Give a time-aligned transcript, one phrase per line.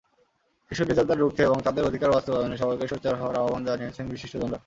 [0.71, 4.57] শিশু নির্যাতন রুখতে এবং তাদের অধিকার বাস্তবায়নে সবাইকে সোচ্চার হওয়ার আহ্বান জানিয়েছেন বিশিষ্টজনরা।